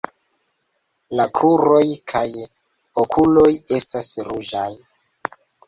[1.19, 2.25] La kruroj kaj
[3.05, 3.47] okuloj
[3.81, 4.69] estas ruĝaj.